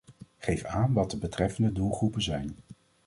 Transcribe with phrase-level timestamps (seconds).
[0.37, 2.55] Geef aan wat de betreffende doelgroepen zijn.